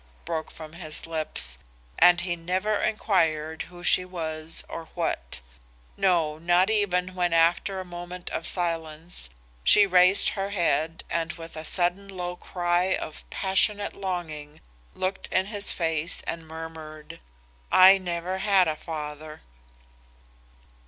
[0.25, 1.59] broke from his lips,
[1.99, 5.41] and he never inquired who she was or what;
[5.95, 9.29] no, not even when after a moment of silence
[9.63, 14.59] she raised her head and with a sudden low cry of passionate longing
[14.95, 17.19] looked in his face and murmured,
[17.71, 19.43] "'I never had a father.